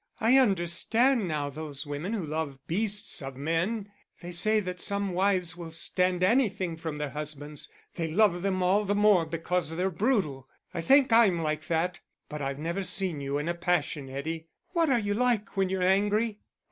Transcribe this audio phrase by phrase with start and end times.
[0.19, 3.91] "I understand now those women who love beasts of men.
[4.19, 8.83] They say that some wives will stand anything from their husbands; they love them all
[8.83, 10.49] the more because they're brutal.
[10.73, 14.47] I think I'm like that; but I've never seen you in a passion, Eddie.
[14.69, 16.39] What are you like when you're angry?"